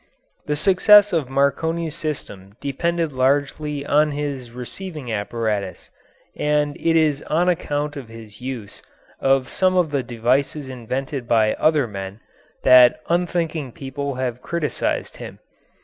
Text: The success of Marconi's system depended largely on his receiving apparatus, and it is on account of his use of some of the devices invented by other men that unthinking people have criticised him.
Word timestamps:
The 0.47 0.55
success 0.55 1.13
of 1.13 1.29
Marconi's 1.29 1.93
system 1.93 2.55
depended 2.59 3.11
largely 3.11 3.85
on 3.85 4.09
his 4.13 4.49
receiving 4.49 5.11
apparatus, 5.13 5.91
and 6.35 6.75
it 6.77 6.95
is 6.95 7.21
on 7.27 7.47
account 7.47 7.95
of 7.95 8.09
his 8.09 8.41
use 8.41 8.81
of 9.19 9.47
some 9.47 9.77
of 9.77 9.91
the 9.91 10.01
devices 10.01 10.69
invented 10.69 11.27
by 11.27 11.53
other 11.53 11.85
men 11.85 12.19
that 12.63 12.99
unthinking 13.09 13.73
people 13.73 14.15
have 14.15 14.41
criticised 14.41 15.17
him. 15.17 15.37